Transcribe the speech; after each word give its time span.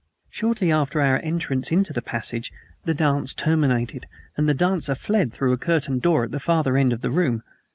Shortly 0.31 0.71
after 0.71 0.99
our 0.99 1.19
entrance 1.19 1.71
into 1.71 1.93
the 1.93 2.01
passage 2.01 2.51
the 2.85 2.95
dance 2.95 3.35
terminated, 3.35 4.07
and 4.35 4.49
the 4.49 4.55
dancer 4.55 4.95
fled 4.95 5.31
through 5.31 5.53
a 5.53 5.59
curtained 5.59 6.01
door 6.01 6.23
at 6.23 6.31
the 6.31 6.39
farther 6.39 6.75
end 6.75 6.91
of 6.91 7.01
the 7.01 7.11
room. 7.11 7.43